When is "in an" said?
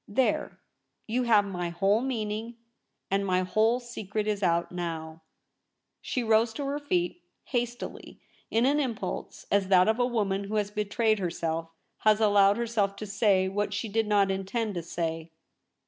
8.49-8.79